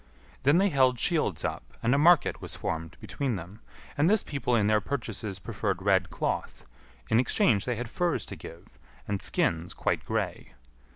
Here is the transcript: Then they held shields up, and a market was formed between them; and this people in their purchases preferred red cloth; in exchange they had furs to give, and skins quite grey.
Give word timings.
Then 0.41 0.57
they 0.57 0.69
held 0.69 0.97
shields 0.97 1.45
up, 1.45 1.75
and 1.83 1.93
a 1.93 1.97
market 1.99 2.41
was 2.41 2.55
formed 2.55 2.97
between 2.99 3.35
them; 3.35 3.59
and 3.95 4.09
this 4.09 4.23
people 4.23 4.55
in 4.55 4.65
their 4.65 4.81
purchases 4.81 5.37
preferred 5.37 5.79
red 5.83 6.09
cloth; 6.09 6.65
in 7.11 7.19
exchange 7.19 7.65
they 7.65 7.75
had 7.75 7.87
furs 7.87 8.25
to 8.25 8.35
give, 8.35 8.79
and 9.07 9.21
skins 9.21 9.75
quite 9.75 10.03
grey. 10.03 10.55